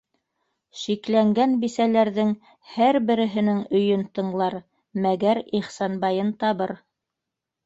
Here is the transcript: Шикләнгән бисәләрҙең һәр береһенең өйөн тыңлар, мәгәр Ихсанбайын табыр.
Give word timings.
Шикләнгән 0.83 1.51
бисәләрҙең 1.63 2.31
һәр 2.77 2.99
береһенең 3.11 3.59
өйөн 3.81 4.07
тыңлар, 4.19 4.57
мәгәр 5.05 5.43
Ихсанбайын 5.61 6.35
табыр. 6.45 6.75